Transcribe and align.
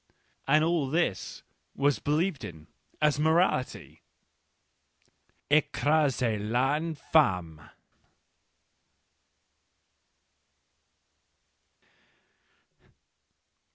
And 0.47 0.63
all 0.63 0.89
this 0.89 1.43
I 1.77 1.81
was 1.83 1.99
believed 1.99 2.43
in 2.43 2.65
as 3.03 3.19
morality!— 3.19 4.01
Ecrasez 5.51 6.41
Vinf&me 6.41 7.63